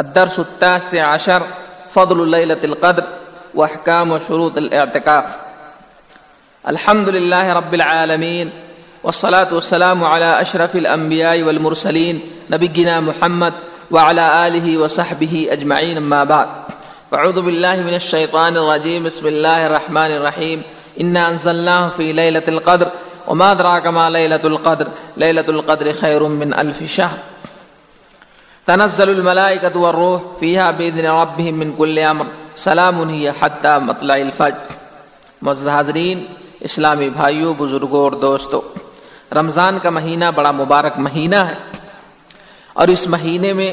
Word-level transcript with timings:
الدرس 0.00 0.38
التاسع 0.38 1.06
عشر، 1.06 1.42
فضل 1.90 2.28
ليلة 2.28 2.58
القدر 2.64 3.04
وأحكام 3.54 4.12
وشروط 4.12 4.56
الاعتكاف 4.56 5.24
الحمد 6.68 7.08
لله 7.08 7.52
رب 7.52 7.74
العالمين، 7.74 8.52
والصلاة 9.04 9.54
والسلام 9.54 10.04
على 10.04 10.40
أشرف 10.40 10.76
الأنبياء 10.76 11.42
والمرسلين 11.42 12.20
نبينا 12.50 13.00
محمد 13.00 13.54
وعلى 13.90 14.46
آله 14.48 14.78
وصحبه 14.78 15.48
أجمعين 15.50 16.00
ما 16.00 16.24
بعد. 16.24 16.48
فعوذ 17.10 17.40
بالله 17.40 17.76
من 17.76 17.94
الشيطان 17.94 18.56
الرجيم، 18.56 19.04
بسم 19.04 19.26
الله 19.26 19.66
الرحمن 19.66 20.10
الرحيم. 20.16 20.62
إنا 21.00 21.28
أنزلناه 21.28 21.88
في 21.88 22.12
ليلة 22.12 22.44
القدر، 22.48 22.88
وما 23.28 23.52
أدراك 23.52 23.86
ما 23.86 24.10
ليلة 24.10 24.44
القدر؟ 24.44 24.86
ليلة 25.16 25.48
القدر 25.48 25.92
خير 25.92 26.22
من 26.24 26.54
ألف 26.54 26.84
شهر. 26.84 27.18
تنزل 28.70 29.08
الملائكة 29.08 29.80
والروح 29.80 30.20
فيها 30.38 30.70
بإذن 30.70 31.06
ربهم 31.06 31.58
من 31.58 31.72
كل 31.76 32.04
أمر 32.04 32.26
سلام 32.56 33.10
هي 33.10 33.30
حتى 33.40 33.78
مطلع 33.82 34.14
الفجر. 34.14 34.72
معزز 35.42 35.68
حاضرین، 35.68 36.26
اسلامی 36.60 37.08
بھائیوں 37.08 37.54
بزرگوں 37.58 38.02
اور 38.02 38.12
دوستوں، 38.12 38.60
رمضان 39.34 39.78
کا 39.82 39.90
مہینہ 39.90 40.24
بڑا 40.34 40.50
مبارک 40.50 40.98
مہینہ 40.98 41.36
ہے 41.36 41.54
اور 42.72 42.88
اس 42.88 43.06
مہینے 43.06 43.52
میں 43.52 43.70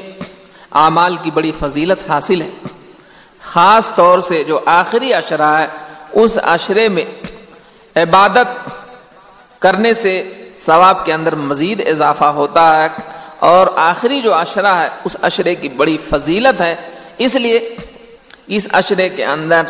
اعمال 0.71 1.15
کی 1.15 1.31
بڑی 1.31 1.51
فضیلت 1.51 2.11
حاصل 2.11 2.41
ہے۔ 2.41 2.49
خاص 3.41 3.89
طور 3.95 4.19
سے 4.19 4.43
جو 4.43 4.59
آخری 4.65 5.13
اشرہ 5.13 5.59
ہے، 5.59 5.67
اس 6.11 6.37
اشرے 6.43 6.89
میں 6.89 7.05
عبادت 7.95 8.69
کرنے 9.59 9.93
سے 9.93 10.33
ثواب 10.59 11.05
کے 11.05 11.13
اندر 11.13 11.35
مزید 11.35 11.87
اضافہ 11.87 12.25
ہوتا 12.25 12.83
ہے۔ 12.83 13.16
اور 13.39 13.67
آخری 13.75 14.21
جو 14.21 14.33
اشرہ 14.33 14.67
ہے، 14.67 14.87
اس 15.03 15.17
اشرے 15.21 15.55
کی 15.55 15.69
بڑی 15.69 15.97
فضیلت 15.97 16.61
ہے۔ 16.61 16.75
اس 17.17 17.35
لیے 17.35 17.75
اس 18.47 18.67
اشرے 18.73 19.09
کے 19.09 19.25
اندر 19.25 19.61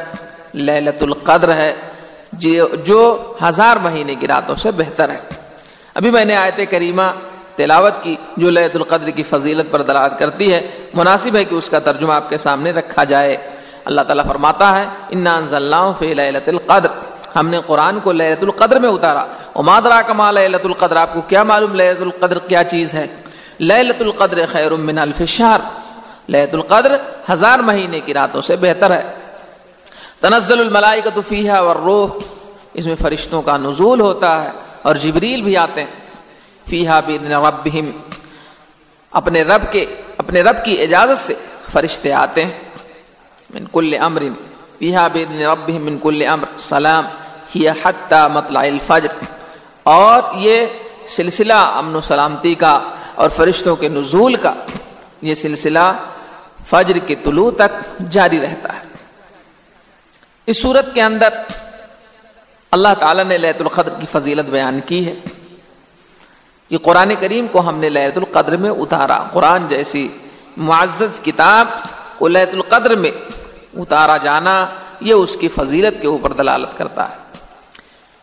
للت 0.53 1.03
القدر 1.03 1.53
ہے، 1.53 1.75
جو 2.83 3.33
ہزار 3.47 3.77
مہینے 3.77 4.15
کی 4.15 4.27
راتوں 4.27 4.55
سے 4.55 4.71
بہتر 4.71 5.09
ہے۔ 5.09 5.19
ابھی 5.93 6.11
میں 6.11 6.25
نے 6.25 6.35
آیت 6.35 6.59
کریمہ 6.71 7.03
تلاوت 7.55 8.03
کی، 8.03 8.15
جو 8.37 8.49
للت 8.49 8.75
القدر 8.75 9.09
کی 9.09 9.23
فضیلت 9.23 9.71
پر 9.71 9.81
دلالت 9.81 10.19
کرتی 10.19 10.53
ہے۔ 10.53 10.67
مناسب 10.93 11.35
ہے 11.35 11.43
کہ 11.43 11.55
اس 11.55 11.69
کا 11.69 11.79
ترجمہ 11.79 12.13
آپ 12.13 12.29
کے 12.29 12.37
سامنے 12.37 12.71
رکھا 12.71 13.03
جائے۔ 13.03 13.37
اللہ 13.85 14.01
تعالیٰ 14.01 14.25
فرماتا 14.27 14.75
ہے 14.75 14.85
انَََََََََََََََََََََََََََََََََََََََََََََََََََََََََََََََََََََََََََََ 15.09 15.93
فی 15.99 16.13
ليلة 16.13 16.47
القدر 16.47 16.89
ہم 17.35 17.47
نے 17.47 17.59
قرآن 17.67 17.99
کو 17.99 18.11
ليلة 18.11 18.41
القدر 18.41 18.79
میں 18.79 18.89
اتارا۔ 18.89 19.25
ومادرا 19.55 20.01
کما 20.01 20.31
ليلة 20.31 20.59
القدر؟ 20.63 20.95
آپ 20.95 21.13
کو 21.13 21.21
کیا 21.21 21.43
معلوم 21.43 21.75
ليلة 21.75 22.01
القدر 22.01 22.39
کیا 22.39 22.63
چیز 22.63 22.93
ہے؟ 22.93 23.07
ليلة 23.59 23.99
القدر 23.99 24.45
خیر 24.51 24.71
من 24.71 24.97
الف 24.97 25.21
الشهر 25.21 25.59
ليلة 26.29 26.53
القدر 26.53 26.95
ہزار 27.31 27.59
مہینے 27.59 27.99
کی 27.99 28.13
راتوں 28.13 28.41
سے 28.41 28.55
بہتر 28.55 28.91
ہے۔ 28.91 29.13
تنزل 30.21 30.59
الملائکۃ 30.59 31.19
فیہا 31.27 31.61
والروح۔ 31.61 32.07
اس 32.73 32.85
میں 32.85 32.95
فرشتوں 32.95 33.41
کا 33.41 33.57
نزول 33.57 34.01
ہوتا 34.01 34.43
ہے 34.43 34.49
اور 34.81 34.95
جبریل 34.95 35.41
بھی 35.41 35.57
آتے 35.57 35.83
ہیں۔ 35.83 35.91
فیہا 36.69 36.99
باذن 36.99 37.31
ربہم۔ 37.31 37.91
اپنے 39.11 39.41
رب 39.41 39.71
کے 39.71 39.85
اپنے 40.17 40.41
رب 40.41 40.65
کی 40.65 40.81
اجازت 40.81 41.17
سے 41.17 41.33
فرشتے 41.71 42.13
آتے 42.13 42.45
ہیں۔ 42.45 42.59
من 43.53 43.65
کل 43.71 43.93
امر 44.01 44.23
فیہا 44.79 45.07
باذن 45.07 45.41
ربہم 45.41 45.83
من 45.83 45.97
کل 45.97 46.27
امر۔ 46.29 46.57
سلام۔ 46.57 47.05
ہی 47.55 47.69
حتی 47.69 48.27
مطلع 48.33 48.59
الفجر۔ 48.59 49.23
اور 49.83 50.21
یہ 50.35 50.65
سلسلہ 51.07 51.53
امن 51.53 51.95
و 51.95 52.01
سلامتی 52.01 52.55
کا 52.55 52.79
اور 53.17 53.29
فرشتوں 53.29 53.75
کے 53.75 53.87
نزول 53.89 54.35
کا 54.35 54.53
یہ 55.21 55.33
سلسلہ 55.33 55.97
فجر 56.65 56.97
کے 56.97 57.15
طلوع 57.15 57.51
تک 57.51 58.01
جاری 58.09 58.39
رہتا 58.41 58.75
ہے۔ 58.75 58.81
اس 60.45 60.61
صورت 60.61 60.93
کے 60.93 61.01
اندر 61.01 61.29
اللہ 62.71 62.87
تعالیٰ 62.99 63.25
نے 63.25 63.37
لیت 63.37 63.61
القدر 63.61 63.89
کی 63.99 64.05
فضیلت 64.11 64.49
بیان 64.49 64.79
کی 64.85 65.05
ہے۔ 65.05 65.13
کہ 66.69 66.77
قرآن 66.77 67.13
کریم 67.19 67.47
کو 67.47 67.59
ہم 67.69 67.79
نے 67.79 67.89
لیت 67.89 68.17
القدر 68.17 68.57
میں 68.57 68.69
اتارا۔ 68.69 69.23
قرآن 69.33 69.67
جیسی 69.67 70.07
معزز 70.57 71.19
کتاب 71.25 71.67
کو 72.17 72.27
لیت 72.27 72.49
القدر 72.53 72.95
میں 72.95 73.11
اتارا 73.77 74.17
جانا 74.17 74.65
یہ 75.01 75.13
اس 75.13 75.35
کی 75.35 75.47
فضیلت 75.47 76.01
کے 76.01 76.07
اوپر 76.07 76.33
دلالت 76.33 76.77
کرتا 76.77 77.09
ہے۔ 77.09 77.15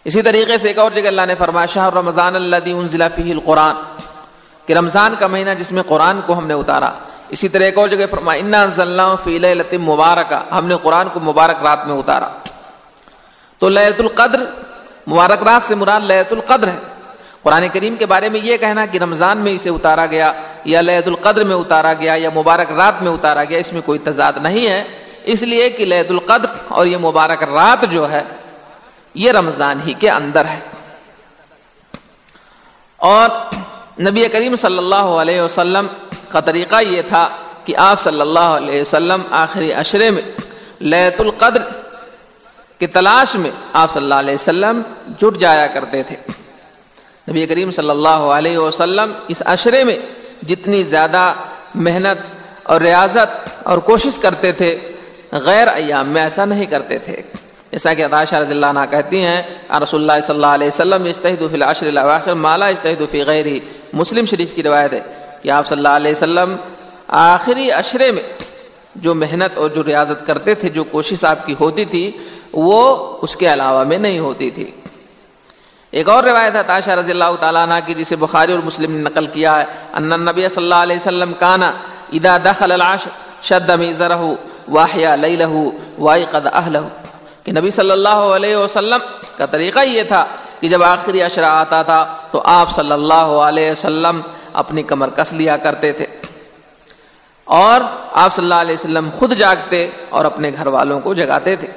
اسی 0.04 0.22
طریقے 0.22 0.56
سے 0.56 0.68
ایک 0.68 0.78
اور 0.78 0.90
جگہ 0.90 1.08
اللہ 1.08 1.26
نے 1.26 1.34
فرمایا 1.34 1.66
شاہ 1.66 1.90
رمضان 1.94 2.36
اللہ 2.36 2.56
انزل 2.66 3.02
فیہ 3.14 3.32
القرآن۔ 3.32 3.76
کہ 4.66 4.72
رمضان 4.72 5.14
کا 5.18 5.26
مہینہ 5.26 5.50
جس 5.50 5.72
میں 5.72 5.82
قرآن 5.82 6.20
کو 6.26 6.38
ہم 6.38 6.46
نے 6.46 6.54
اتارا۔ 6.54 6.90
اسی 7.28 7.48
طرح 7.48 7.64
ایک 7.64 7.78
اور 7.78 7.88
جگہ 7.88 8.06
فرمایا، 8.06 8.40
انا 8.40 8.66
ضلع 8.66 9.14
فی 9.14 9.38
لیلۃ 9.38 9.74
مبارکہ 9.74 10.54
ہم 10.54 10.66
نے 10.66 10.76
قرآن 10.82 11.08
کو 11.08 11.20
مبارک 11.20 11.62
رات 11.62 11.86
میں 11.86 11.96
اتارا۔ 11.96 12.28
تو 13.58 13.68
لیلۃ 13.68 13.98
القدر، 13.98 14.40
مبارک 15.08 15.42
رات 15.42 15.62
سے 15.62 15.74
مراد 15.74 16.00
لیلۃ 16.00 16.30
القدر 16.30 16.68
ہے۔ 16.68 16.78
قرآن 17.42 17.68
کریم 17.68 17.96
کے 17.96 18.06
بارے 18.06 18.28
میں 18.28 18.40
یہ 18.40 18.56
کہنا 18.56 18.86
کہ 18.86 18.98
رمضان 18.98 19.38
میں 19.38 19.52
اسے 19.52 19.70
اتارا 19.70 20.06
گیا، 20.06 20.32
یا 20.64 20.80
لیلۃ 20.80 21.06
القدر 21.06 21.44
میں 21.44 21.56
اتارا 21.56 21.92
گیا، 21.94 22.14
یا 22.16 22.30
مبارک 22.34 22.72
رات 22.72 23.02
میں 23.02 23.12
اتارا 23.12 23.44
گیا، 23.44 23.58
اس 23.58 23.72
میں 23.72 23.82
کوئی 23.84 23.98
تضاد 23.98 24.32
نہیں 24.42 24.68
ہے۔ 24.68 24.84
اس 25.24 25.42
لیے 25.42 25.70
کہ 25.70 25.84
لیلۃ 25.84 26.10
القدر 26.10 26.48
اور 26.68 26.86
یہ 26.86 26.96
مبارک 26.96 27.42
رات 27.42 27.84
جو 27.90 28.10
ہے، 28.10 28.22
یہ 29.14 29.32
رمضان 29.32 29.80
ہی 29.86 29.92
کے 29.92 30.10
اندر 30.10 30.44
ہے۔ 30.44 30.60
اور 32.96 33.28
نبی 34.00 34.28
کریم 34.28 34.56
صلی 34.56 34.78
اللہ 34.78 35.08
علیہ 35.20 35.40
وسلم 35.40 35.86
کا 36.28 36.40
طریقہ 36.40 36.82
یہ 36.82 37.02
تھا 37.02 37.28
کہ 37.64 37.76
آپ 37.76 38.00
صلی 38.00 38.20
اللہ 38.20 38.38
علیہ 38.38 38.80
وسلم 38.80 39.22
آخری 39.30 39.74
اشرے 39.74 40.10
میں 40.10 40.22
لیت 40.80 41.20
القدر 41.20 41.62
کی 42.78 42.86
تلاش 42.86 43.34
میں 43.34 43.50
آپ 43.72 43.90
صلی 43.90 44.02
اللہ 44.02 44.14
علیہ 44.14 44.34
وسلم 44.34 44.80
جٹ 45.18 45.38
جایا 45.40 45.66
کرتے 45.66 46.02
تھے۔ 46.02 46.16
نبی 47.28 47.46
کریم 47.46 47.70
صلی 47.70 47.90
اللہ 47.90 48.24
علیہ 48.36 48.58
وسلم 48.58 49.12
اس 49.28 49.42
اشرے 49.46 49.84
میں 49.84 49.98
جتنی 50.46 50.82
زیادہ 50.82 51.34
محنت 51.74 52.18
اور 52.62 52.80
ریاضت 52.80 53.48
اور 53.62 53.78
کوشش 53.78 54.18
کرتے 54.18 54.52
تھے، 54.52 54.92
غیر 55.32 55.68
ایام 55.68 56.08
میں 56.08 56.22
ایسا 56.22 56.44
نہیں 56.44 56.66
کرتے 56.66 56.98
تھے۔ 56.98 57.22
جیسا 57.74 57.92
کہ 57.94 58.04
عطاشہ 58.04 58.36
رضی 58.36 58.54
اللہ 58.54 58.66
عنہ 58.66 58.80
کہتی 58.90 59.22
ہیں 59.24 59.42
رسول 59.82 60.00
اللہ 60.00 60.20
صلی 60.26 60.34
اللہ 60.34 60.52
علیہ 60.56 60.68
وسلم 60.68 61.04
اجتہد 61.04 61.40
فی 61.50 61.56
العشر 61.56 61.86
الاواخر 61.86 62.34
مالا 62.42 62.66
اجتہد 62.66 63.02
فی 63.10 63.22
غیر 63.26 63.46
مسلم 64.00 64.24
شریف 64.30 64.54
کی 64.54 64.62
روایت 64.62 64.92
ہے 64.94 65.00
کہ 65.42 65.50
آپ 65.50 65.66
صلی 65.66 65.78
اللہ 65.78 65.96
علیہ 66.00 66.10
وسلم 66.10 66.54
آخری 67.22 67.70
اشرے 67.72 68.10
میں 68.12 68.22
جو 69.04 69.14
محنت 69.14 69.58
اور 69.58 69.68
جو 69.70 69.84
ریاضت 69.84 70.26
کرتے 70.26 70.54
تھے، 70.54 70.68
جو 70.68 70.84
کوشش 70.94 71.24
آپ 71.24 71.44
کی 71.46 71.54
ہوتی 71.60 71.84
تھی، 71.84 72.10
وہ 72.52 72.80
اس 73.22 73.36
کے 73.36 73.52
علاوہ 73.52 73.84
میں 73.84 73.98
نہیں 73.98 74.18
ہوتی 74.18 74.50
تھی۔ 74.50 74.70
ایک 75.92 76.08
اور 76.08 76.24
روایت 76.24 76.56
ہے 76.56 76.62
تاشہ 76.66 76.90
رضی 77.00 77.12
اللہ 77.12 77.36
تعالیٰ 77.40 77.62
عنہ 77.62 77.84
کی، 77.86 77.94
جسے 77.94 78.16
بخاری 78.16 78.52
اور 78.52 78.62
مسلم 78.64 78.92
نے 78.92 79.02
نقل 79.02 79.26
کیا 79.34 79.60
ہے، 79.60 79.64
ان 79.94 80.20
نبی 80.20 80.48
صلی 80.48 80.64
اللہ 80.64 80.82
علیہ 80.82 80.96
وسلم 80.96 81.32
کانا 81.38 81.72
اذا 82.12 82.36
دخل 82.44 82.72
العشر 82.72 83.42
شد 83.42 83.70
میزرہ 83.78 84.22
واحیا 84.68 85.16
لیلہ 85.16 85.54
وائقد 85.98 86.46
اہلہ 86.52 86.78
کہ 87.44 87.52
نبی 87.52 87.70
صلی 87.70 87.90
اللہ 87.90 88.20
علیہ 88.36 88.56
وسلم 88.56 89.00
کا 89.36 89.46
طریقہ 89.46 89.80
یہ 89.80 90.02
تھا 90.02 90.24
کہ 90.60 90.68
جب 90.68 90.82
آخری 90.82 91.22
اشرا 91.22 91.60
آتا 91.60 91.82
تھا 91.82 92.04
تو 92.30 92.42
آپ 92.44 92.70
صلی 92.70 92.92
اللہ 92.92 93.28
علیہ 93.46 93.70
وسلم 93.70 94.20
اپنی 94.52 94.82
کمر 94.82 95.10
کس 95.10 95.32
لیا 95.32 95.56
کرتے 95.56 95.92
تھے 95.92 96.06
اور 97.44 97.80
آپ 98.12 98.32
صلی 98.32 98.44
اللہ 98.44 98.54
علیہ 98.54 98.74
وسلم 98.74 99.08
خود 99.18 99.32
جاگتے 99.32 99.90
اور 100.10 100.24
اپنے 100.24 100.50
گھر 100.50 100.66
والوں 100.66 101.00
کو 101.00 101.14
جگاتے 101.14 101.56
تھے۔ 101.56 101.68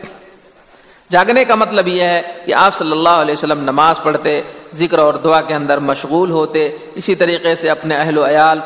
جاگنے 1.12 1.46
کا 1.46 1.56
مطلب 1.56 1.88
یہ 1.88 2.04
ہے 2.04 2.22
کہ 2.46 2.54
آپ 2.54 2.76
صلی 2.76 2.92
اللہ 2.92 3.18
علیہ 3.24 3.34
وسلم 3.34 3.60
نماز 3.64 4.00
پڑھتے، 4.04 4.42
ذکر 4.74 5.00
اور 5.00 5.14
دعا 5.14 5.42
کے 5.42 5.54
اندر 5.54 5.78
مشغول 5.80 6.32
ہوتے، 6.32 6.78
اسی 6.96 7.16
طریقے 7.16 7.56
سے 7.56 7.70
اپنے 7.70 7.98
اہل 7.98 8.18
و 8.18 8.26
عیال 8.26 8.60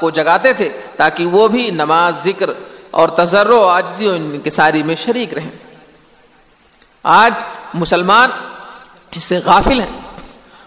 کو 0.00 0.10
جگاتے 0.10 0.52
تھے 0.52 0.68
تاکہ 0.96 1.26
وہ 1.26 1.48
بھی 1.48 1.70
نماز، 1.70 2.24
ذکر 2.24 2.50
اور 2.90 3.08
تجر 3.08 3.50
و 3.50 3.64
عاجزی 3.68 4.06
و 4.08 4.12
انکساری 4.12 4.82
میں 4.82 4.94
شریک 4.94 5.34
رہیں۔ 5.34 5.65
آج 7.08 7.34
مسلمان 7.74 8.30
اس 9.10 9.24
سے 9.24 9.38
غافل 9.44 9.80
ہیں۔ 9.80 10.00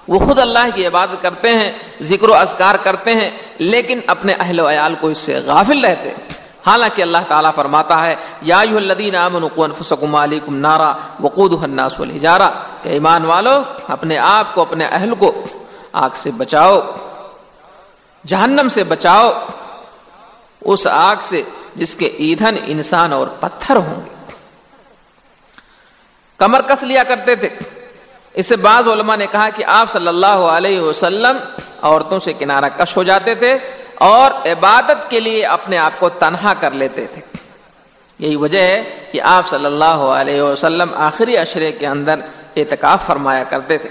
وہ 0.08 0.20
خود 0.20 0.40
اللہ 0.40 0.76
کی 0.76 0.88
عبادت 0.88 1.22
کرتے 1.22 1.50
ہیں، 1.56 1.72
ذکر 2.02 2.30
و 2.30 2.36
اذکار 2.36 2.76
کرتے 2.84 3.16
ہیں، 3.16 3.30
لیکن 3.58 4.00
اپنے 4.08 4.34
اہل 4.40 4.60
و 4.60 4.70
عیال 4.70 4.96
کو 5.02 5.08
اس 5.08 5.18
سے 5.18 5.40
غافل 5.46 5.86
رہتے 5.86 6.10
ہیں۔ 6.10 6.34
حالانکہ 6.66 7.02
اللہ 7.02 7.18
تعالیٰ 7.28 7.52
فرماتا 7.56 8.06
ہے، 8.06 8.16
یا 8.42 8.60
الذین 8.60 9.16
انفسکم 9.16 10.16
علیکم 10.16 10.56
نارا 10.56 10.94
وقودها 11.24 11.64
الناس 11.64 12.00
والحجارہ۔ 12.00 12.50
کہ 12.84 12.90
ایمان 12.90 13.26
والو، 13.26 13.64
اپنے 13.88 14.18
آپ 14.18 14.56
کو، 14.56 14.62
اپنے 14.62 14.86
اہل 14.86 15.16
کو 15.16 15.42
آگ 15.94 16.10
سے 16.14 16.32
بچاؤ، 16.38 16.82
جہنم 18.28 18.68
سے 18.72 18.84
بچاؤ۔ 18.84 19.32
اس 20.62 20.88
آگ 20.88 21.16
سے 21.20 21.42
جس 21.76 21.96
کے 21.96 22.06
ایندھن 22.06 22.56
انسان 22.66 23.14
اور 23.14 23.28
پتھر 23.40 23.76
ہوں 23.76 24.02
گے۔ 24.06 24.19
کمر 26.40 26.62
کس 26.62 26.84
لیا 26.84 27.04
کرتے 27.04 27.36
تھے؟ 27.36 27.50
اس 28.34 28.48
سے 28.48 28.56
بعض 28.56 28.88
علماء 28.88 29.16
نے 29.16 29.28
کہا 29.28 29.50
کہ 29.56 29.64
آپ 29.68 29.90
صلی 29.90 30.08
اللہ 30.08 30.40
علیہ 30.56 30.82
وسلم 30.82 31.38
عورتوں 31.82 32.20
سے 32.20 32.34
کنارہ 32.34 32.66
کش 32.78 32.98
ہو 32.98 33.04
جاتے 33.04 33.36
تھے 33.36 33.58
اور 33.96 34.32
عبادت 34.32 35.10
کے 35.10 35.20
لیے 35.20 35.46
اپنے 35.46 35.78
آپ 35.78 36.00
کو 36.00 36.10
تنہا 36.10 36.54
کر 36.60 36.72
لیتے 36.72 37.06
تھے۔ 37.14 37.22
یہی 38.20 38.36
وجہ 38.36 38.62
ہے 38.62 39.08
کہ 39.12 39.22
آپ 39.22 39.48
صلی 39.48 39.66
اللہ 39.66 40.00
علیہ 40.20 40.42
وسلم 40.42 40.90
آخری 40.96 41.38
اشرے 41.38 41.72
کے 41.72 41.88
اندر 41.88 42.20
اعتکاف 42.56 43.06
فرمایا 43.06 43.44
کرتے 43.44 43.78
تھے۔ 43.78 43.90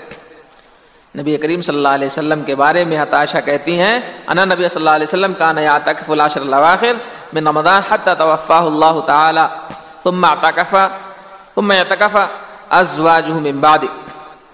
نبی 1.15 1.37
کریم 1.37 1.61
صلی 1.61 1.77
اللہ 1.77 1.89
علیہ 1.89 2.07
وسلم 2.07 2.43
کے 2.43 2.55
بارے 2.55 2.85
میں 2.85 2.99
ہتاشا 2.99 3.41
کہتی 3.41 3.79
ہیں، 3.79 4.01
انا 4.29 4.45
نبی 4.45 4.69
صلی 4.69 4.81
اللہ 4.81 4.91
علیہ 4.91 5.09
وسلم 5.09 5.35
کا 5.35 5.53
نیا 5.53 5.79
تکف 5.85 6.11
العشر 6.11 6.41
الاواخر 6.41 6.95
من 7.33 7.47
رمضان 7.47 7.83
حتى 7.89 8.11
توفاه 8.19 8.65
الله 8.67 9.01
تعالی، 9.07 9.47
ثم 10.03 10.25
اعتکف 10.25 10.75
ثم 11.59 11.71
اعتکف 11.71 12.17
ازواجه 12.71 13.39
من 13.39 13.59
بعد. 13.59 13.79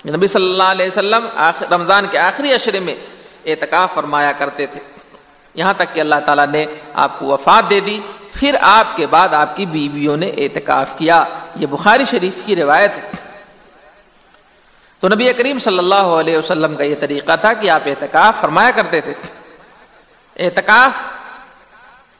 نبی 0.08 0.26
صلی 0.26 0.50
اللہ 0.50 0.62
علیہ 0.62 0.86
وسلم 0.86 1.28
رمضان 1.70 2.06
کے 2.06 2.18
آخری 2.18 2.52
اشرے 2.52 2.80
میں 2.80 2.94
اعتکاف 3.46 3.94
فرمایا 3.94 4.32
کرتے 4.32 4.66
تھے۔ 4.66 4.80
یہاں 5.54 5.74
تک 5.76 5.94
کہ 5.94 6.00
اللہ 6.00 6.14
تعالیٰ 6.26 6.46
نے 6.46 6.66
آپ 6.94 7.18
کو 7.18 7.26
وفات 7.26 7.70
دے 7.70 7.80
دی، 7.80 8.00
پھر 8.32 8.56
آپ 8.60 8.96
کے 8.96 9.06
بعد 9.06 9.34
آپ 9.34 9.56
کی 9.56 9.66
بیویوں 9.66 10.16
نے 10.16 10.28
اعتکاف 10.28 10.98
کیا۔ 10.98 11.24
یہ 11.56 11.66
بخاری 11.66 12.04
شریف 12.04 12.46
کی 12.46 12.56
روایت 12.56 12.96
ہے۔ 12.96 13.10
تو 15.00 15.08
نبی 15.08 15.32
کریم 15.32 15.58
صلی 15.58 15.78
اللہ 15.78 15.94
علیہ 15.94 16.38
وسلم 16.38 16.76
کا 16.76 16.84
یہ 16.84 16.94
طریقہ 17.00 17.32
تھا 17.40 17.52
کہ 17.52 17.70
آپ 17.70 17.82
اعتکاف 17.86 18.40
فرمایا 18.40 18.70
کرتے 18.70 19.00
تھے۔ 19.00 19.12
اعتکاف 20.44 20.92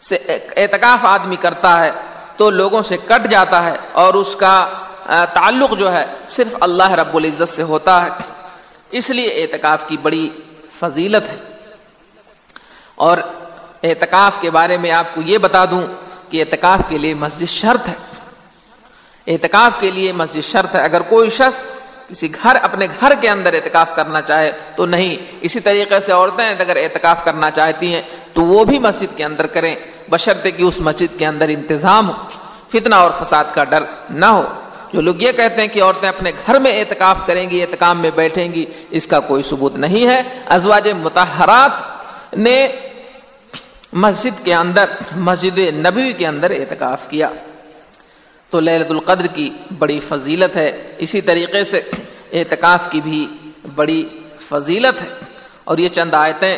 سے 0.04 0.16
اعتکاف 0.56 1.04
آدمی 1.04 1.36
کرتا 1.36 1.84
ہے۔ 1.84 2.13
تو 2.36 2.50
لوگوں 2.50 2.82
سے 2.82 2.96
کٹ 3.08 3.30
جاتا 3.30 3.66
ہے 3.66 3.76
اور 3.92 4.14
اس 4.14 4.36
کا 4.36 4.68
تعلق 5.32 5.78
جو 5.78 5.92
ہے 5.92 6.04
صرف 6.28 6.56
اللہ 6.60 6.90
رب 6.90 7.16
العزت 7.16 7.48
سے 7.48 7.62
ہوتا 7.62 8.04
ہے۔ 8.04 8.10
اس 8.90 9.10
لیے 9.10 9.28
اعتکاف 9.28 9.88
کی 9.88 9.96
بڑی 9.96 10.30
فضیلت 10.78 11.28
ہے۔ 11.28 11.36
اور 12.94 13.18
اعتکاف 13.82 14.40
کے 14.40 14.50
بارے 14.50 14.76
میں 14.76 14.92
آپ 14.92 15.14
کو 15.14 15.22
یہ 15.22 15.38
بتا 15.38 15.64
دوں 15.64 15.86
کہ 16.30 16.40
اعتکاف 16.40 16.80
کے 16.88 16.98
لیے 16.98 17.14
مسجد 17.14 17.46
شرط 17.46 17.88
ہے۔ 17.88 17.94
اعتکاف 19.26 19.72
کے 19.80 19.90
لیے 19.90 20.12
مسجد 20.12 20.40
شرط 20.40 20.74
ہے۔ 20.74 20.80
اگر 20.80 21.00
کوئی 21.00 21.28
شخص 21.28 21.64
کسی 22.08 22.34
گھر، 22.42 22.56
اپنے 22.62 22.86
گھر 23.00 23.12
کے 23.20 23.28
اندر 23.28 23.52
اعتکاف 23.52 23.96
کرنا 23.96 24.20
چاہے 24.20 24.52
تو 24.76 24.86
نہیں، 24.86 25.36
اسی 25.40 25.60
طریقے 25.60 26.00
سے 26.00 26.12
عورتیں 26.12 26.50
اگر 26.50 26.76
اعتکاف 26.76 27.24
کرنا 27.24 27.50
چاہتی 27.50 27.94
ہیں 27.94 28.02
تو 28.34 28.44
وہ 28.44 28.64
بھی 28.64 28.78
مسجد 28.78 29.16
کے 29.16 29.24
اندر 29.24 29.46
کریں۔ 29.46 29.76
بشرطے 30.10 30.50
کہ 30.50 30.62
اس 30.62 30.80
مسجد 30.80 31.18
کے 31.18 31.26
اندر 31.26 31.48
انتظام 31.48 32.08
ہو۔ 32.08 32.14
فتنہ 32.68 32.94
اور 32.94 33.10
فساد 33.22 33.44
کا 33.54 33.64
ڈر 33.64 33.82
نہ 34.10 34.24
ہو۔ 34.24 34.48
جو 34.92 35.00
لوگ 35.00 35.14
یہ 35.18 35.32
کہتے 35.32 35.60
ہیں 35.60 35.68
کہ 35.68 35.82
عورتیں 35.82 36.08
اپنے 36.08 36.30
گھر 36.46 36.58
میں 36.58 36.70
اعتکاف 36.80 37.16
کریں 37.26 37.50
گی 37.50 37.62
اعتکام 37.62 38.00
میں 38.00 38.10
بیٹھیں 38.10 38.52
گی، 38.52 38.64
اس 38.90 39.06
کا 39.06 39.20
کوئی 39.20 39.42
ثبوت 39.42 39.76
نہیں 39.76 40.06
ہے۔ 40.06 40.22
ازواج 40.46 40.88
متحرات 40.88 41.70
نے 42.36 42.68
مسجد 43.92 44.44
کے 44.44 44.54
اندر، 44.54 44.84
مسجد 45.16 45.58
نبوی 45.58 46.12
کے 46.12 46.26
اندر 46.26 46.50
اعتکاف 46.50 47.08
کیا۔ 47.08 47.28
تو 48.50 48.60
للت 48.60 48.90
القدر 48.90 49.26
کی 49.26 49.50
بڑی 49.78 50.00
فضیلت 50.00 50.56
ہے۔ 50.56 50.94
اسی 50.98 51.20
طریقے 51.20 51.64
سے 51.64 51.80
اعتکاف 52.32 52.90
کی 52.90 53.00
بھی 53.00 53.26
بڑی 53.74 54.08
فضیلت 54.40 55.02
ہے۔ 55.02 55.08
اور 55.64 55.78
یہ 55.78 55.88
چند 55.88 56.14
آیتیں 56.14 56.56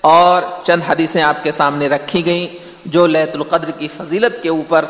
اور 0.00 0.42
چند 0.62 0.80
حدیثیں 0.88 1.22
آپ 1.22 1.44
کے 1.44 1.52
سامنے 1.52 1.88
رکھی 1.88 2.26
گئیں 2.26 2.68
جو 2.84 3.06
لہت 3.06 3.34
القدر 3.34 3.70
کی 3.70 3.88
فضیلت 3.88 4.42
کے 4.42 4.48
اوپر 4.48 4.84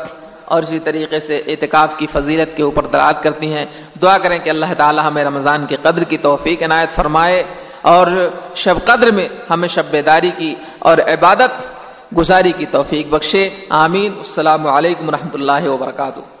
اور 0.45 0.63
اسی 0.63 0.79
طریقے 0.79 1.19
سے 1.19 1.41
اعتکاف 1.47 1.97
کی 1.97 2.07
فضیلت 2.07 2.57
کے 2.57 2.63
اوپر 2.63 2.85
دلات 2.85 3.23
کرتی 3.23 3.53
ہیں۔ 3.53 3.65
دعا 4.01 4.17
کریں 4.17 4.39
کہ 4.39 4.49
اللہ 4.49 4.65
تعالی 4.77 4.99
ہمیں 5.03 5.23
رمضان 5.23 5.65
کی 5.65 5.75
قدر 5.81 6.03
کی 6.03 6.17
توفیق 6.17 6.63
عنایت 6.63 6.91
فرمائے 6.91 7.43
اور 7.81 8.29
شب 8.55 8.75
قدر 8.85 9.11
میں 9.11 9.27
ہمیں 9.49 9.67
شب 9.67 9.83
بیداری 9.91 10.31
کی 10.37 10.55
اور 10.79 10.97
عبادت 10.97 11.79
گزاری 12.17 12.51
کی 12.57 12.65
توفیق 12.71 13.07
بخشے۔ 13.07 13.49
آمین۔ 13.69 14.13
السلام 14.17 14.67
علیکم 14.67 15.09
و 15.09 15.11
اللہ 15.33 15.69
وبرکاتہ۔ 15.69 16.38